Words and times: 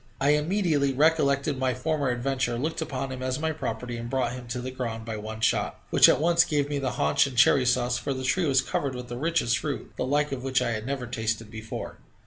I 0.19 0.29
immediately 0.31 0.93
recollected 0.93 1.59
my 1.59 1.75
former 1.75 2.09
adventure, 2.09 2.57
looked 2.57 2.81
upon 2.81 3.11
him 3.11 3.21
as 3.21 3.37
my 3.37 3.51
property, 3.51 3.97
and 3.97 4.09
brought 4.09 4.33
him 4.33 4.47
to 4.47 4.59
the 4.59 4.71
ground 4.71 5.05
by 5.05 5.15
one 5.17 5.41
shot, 5.41 5.79
which 5.91 6.09
at 6.09 6.19
once 6.19 6.43
gave 6.43 6.69
me 6.69 6.79
the 6.79 6.93
haunch 6.93 7.27
and 7.27 7.37
cherry 7.37 7.67
sauce, 7.67 7.99
for 7.99 8.11
the 8.11 8.23
tree 8.23 8.47
was 8.47 8.61
covered 8.63 8.95
with 8.95 9.09
the 9.09 9.17
richest 9.19 9.59
fruit, 9.59 9.91
the 9.97 10.03
like 10.03 10.31
of 10.31 10.41
which 10.43 10.59
I 10.59 10.71
had 10.71 10.87
never 10.87 11.05
tasted 11.05 11.51
before. 11.51 11.99